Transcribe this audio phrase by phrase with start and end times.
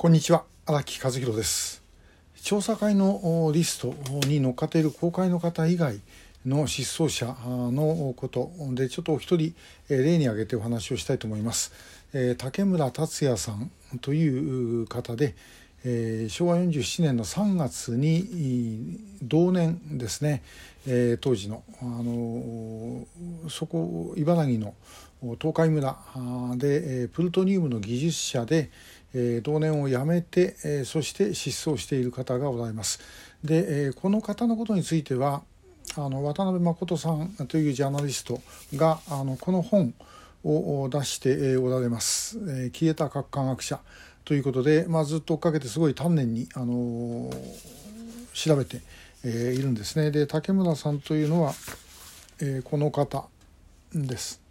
[0.00, 1.82] こんにちは荒木和弘です。
[2.44, 3.96] 調査会のリスト
[4.28, 5.98] に載っかっている公開の方以外
[6.46, 7.34] の失踪者
[7.72, 9.56] のことでちょっとお一人
[9.88, 11.72] 例に挙げてお話をしたいと思います。
[12.36, 15.34] 竹村達也さんという方で
[16.28, 20.44] 昭和47年の3月に同年ですね。
[21.20, 23.04] 当時のあの
[23.50, 24.74] そこ茨城の
[25.40, 25.98] 東海村
[26.54, 28.70] でプルトニウムの技術者で
[29.42, 33.00] 同年を辞めてそして失踪している方がおられます。
[33.44, 35.42] でこの方のことについては
[35.96, 38.40] あの渡辺誠さんというジャーナリスト
[38.74, 39.94] があのこの本
[40.44, 42.38] を出しておられます。
[42.70, 43.80] 消えた核科学者
[44.24, 47.30] ということで、まあ、ずっと追っかけてすごい丹念に、あの
[48.34, 48.82] 調べて、
[49.24, 50.10] えいるんですね。
[50.10, 51.54] で竹村さんというのは、
[52.40, 53.24] えこの方
[53.94, 54.47] です。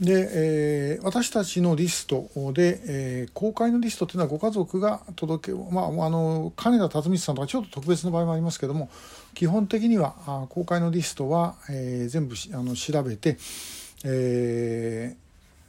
[0.00, 8.90] で、えー、私たちのリストで、えー、公開のリストというのはご家族が届け、まあ、あの金田辰光さんとかちょっと特別な場合もありますけども
[9.34, 13.38] 基本的にはあ公開のリストは、えー、全部あの調べて、
[14.04, 15.25] えー、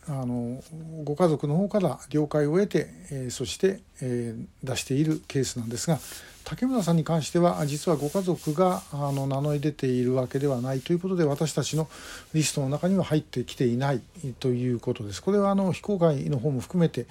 [0.10, 0.64] あの
[1.04, 6.00] ご家族の方から了解を得て、え、そして、え、出しているケースなんですが
[6.46, 11.90] 竹村さんに関しては実はご家族があの名乗り出ているわけではないということで私たちの
[12.34, 14.02] リストの中には入ってきていない
[14.40, 15.22] ということです。
[15.22, 17.06] これはあの非公開の方も含めて、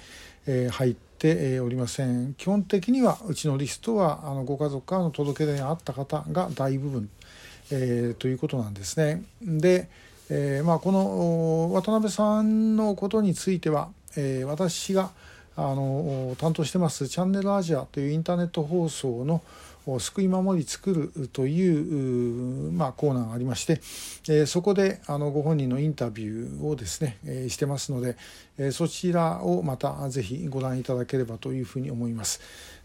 [0.47, 2.33] え、入っておりません。
[2.33, 7.09] 基本的にはうちのリストはあのご家族からの届け出があった方が大部分、
[7.69, 9.21] えー、ということなんですね。
[9.43, 9.87] で、
[10.29, 15.11] えー、まあ、この渡辺さんのことについては、え私が
[15.57, 19.41] あの担当してますチャンネルアジアというインターネット放送の
[19.99, 23.81] 救い守り作るという、まあ、コーナーがありまして、
[24.27, 28.17] え、そこであのご本人のインタビューをですね、え、してますので、
[28.57, 32.41] え、そちらをまたぜひご覧いただければというふうに思います。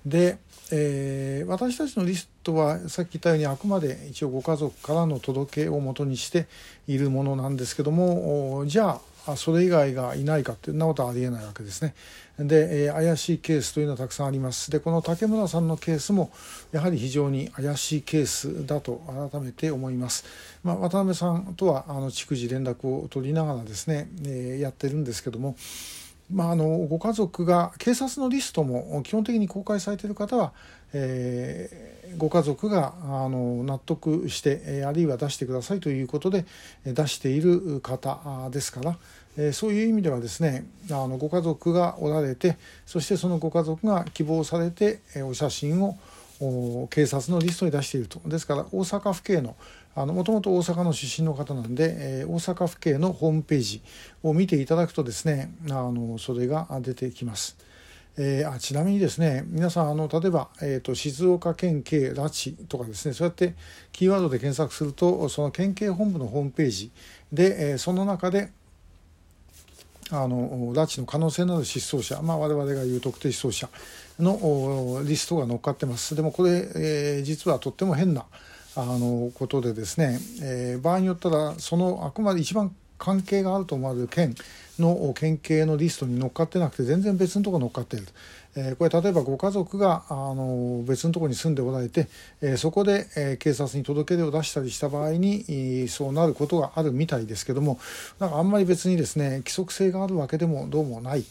[0.07, 0.39] で、
[0.71, 6.47] えー、私たちのリストはさっき言ったようにあくまで一応ご家族からの届けをもとにして
[6.89, 9.01] いるものなんですけどもじゃあ
[9.37, 11.95] それ以外がいないかってそんなことはありえないわけですね。
[12.39, 14.71] で、えー、怪しいケースというのはたくさんあります。
[14.71, 16.31] でこの竹村さんのケースも
[16.73, 20.25] やはり非常に怪しいケースだと改めて思います。
[20.65, 25.57] まあ、渡辺さんとはあの逐次連絡を取りながらですね、えー、やってるんですけども。
[26.33, 30.53] まあ、あのご家族が警察のリストも基本的に公開されている方は、
[30.93, 36.45] えー、ご家族があの納得してえあるいは出してくださいということで
[36.85, 38.99] 出している方ですから、
[39.37, 42.57] え、そういう意味ではですねあのご家族がおられて
[42.87, 45.99] そしてそのご家族が希望されてえお写真を
[46.91, 49.57] 警察のリストに出しているとですから大阪府警の
[49.95, 53.83] もともと大阪の出身の方なんで、えー、大阪府警のホームページ
[54.23, 57.57] を見ていただくとですねあのそれが出てきます。
[58.19, 63.55] えー、あちなみにですね皆さんあの例えば、えーと、静岡県警拉致とかですねそうやって
[63.91, 66.91] キーワードで検索するとその県警本部のホームページ
[67.33, 68.53] で、えー、その中で
[70.13, 73.69] あの拉致の可能性のある失踪者、まあ、我々が言う特定失踪者
[74.21, 76.15] のリストが載っかってます。
[76.15, 78.27] でもこれ、えー、実はとっても変な
[78.77, 84.35] あのことでですね、えー、場合によったらそのあくまで一番関係があると思われる県
[84.83, 88.07] の県警のリストに乗っかってなくて全然別のとこ乗っかっている。
[88.55, 92.09] えー、これ例えばご家族があの別のとこに住んでおられて、
[92.43, 97.79] えー、そこで、えー、警察に届け出を出したりした場合にそうなることがあるみたいですけども
[98.19, 101.25] なんかあんまり別にですね規則性があるわけでもどうもない、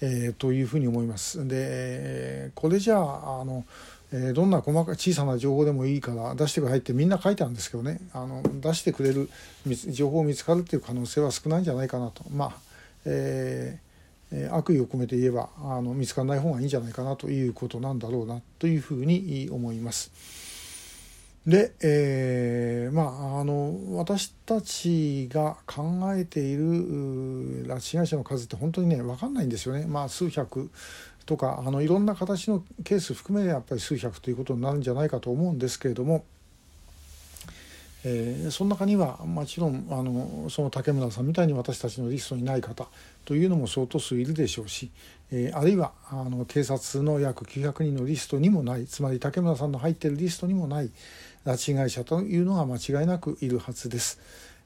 [0.00, 1.46] え、というふうに思います。
[1.46, 3.66] でこれじゃああの
[4.14, 7.98] えどんな細かい小さな情報でもいいから出してくださいってみんな書いてあるんですけどね。
[8.12, 9.30] あの出してくれる
[9.88, 12.24] 情報を見つかるっていう可能性は少ないんじゃないかなと。
[12.30, 12.52] まあ、
[13.04, 20.10] えー、悪意を込めて言えばあの見つからない方がいいんじゃないかなということなんだろうなというふうに思います。
[21.46, 23.02] で、えー、ま
[23.36, 29.86] ああの私たちが考えている拉致被害者の数って本当にね分かんないんですよね。
[29.86, 30.70] まあ数百
[31.26, 36.24] とかあのいろんな形のケース含めやっぱり数百ということになるんじゃないかと思うんですけれども、
[38.04, 42.88] えー、その中にはもちろんあのその竹村さんみたいに私たちのリストにない方
[43.24, 44.90] というのも相当数いるでしょうし、
[45.30, 50.90] えー、あるいはあの警察の約900人のリストにもないつまり竹村さんの入っているリストにもない
[51.44, 54.20] 拉致被害者というのが間違いなくいるはずです。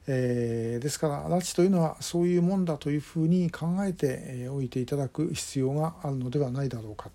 [0.09, 7.09] えー、ですから拉致というのはそういうもんだというふうに考えておいていただく必要があるのではないだろうか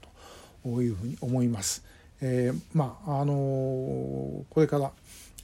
[0.62, 1.84] というふうに思います。
[2.22, 4.92] えー、まああのこれから、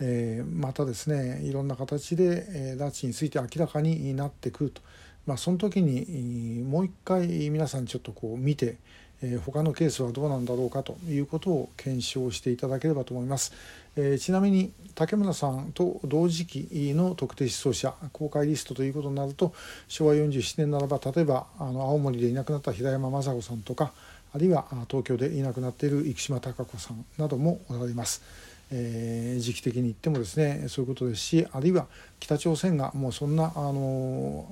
[0.00, 4.80] えー、またですねいろんな形で、えー、拉致について明らかになってくると
[5.28, 8.78] まあ、その時にもう一回皆さんちょっとこう見て、
[9.20, 13.52] えー、他のケースはどうなんだろうかということを検証していただければと思います。
[13.96, 19.52] えー、ちなみに竹村さんと同時期の特定失踪者公開リストということになると
[19.86, 23.92] 昭和47年ならば例えばあの青森でいなくなった平山雅子さんとか
[24.34, 28.22] あるいは東京でいなくなっている生島孝子さんなどもおられます。
[28.70, 31.86] えー、時期的に言ってもですねそういうことですしあるいは
[32.20, 34.46] 北朝鮮がもうそんなあの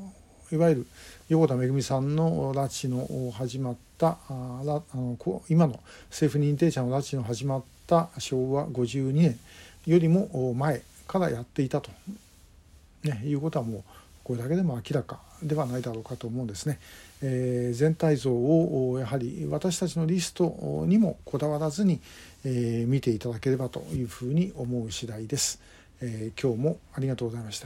[0.51, 0.87] いわゆる
[1.29, 4.63] 横田めぐみさんの拉致の始まったあ
[4.95, 5.19] の
[5.49, 9.39] 今の政府認定者の拉致の始まった昭和52年
[9.87, 11.91] よりも前からやっていたと、
[13.03, 13.83] ね、いうことはもう
[14.27, 16.81] これだけでも明らかではないだろうかと思うんですね。
[17.23, 22.01] えー、全体像をやはり私たちのリストにもこだわらずに、
[22.45, 25.61] えー、見ていただければというふうに思う次第です。
[26.01, 27.65] えー、今日もありがとうございました。